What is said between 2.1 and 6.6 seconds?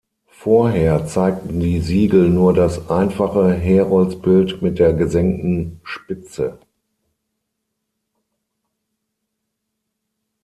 nur das einfache Heroldsbild mit der gesenkten Spitze.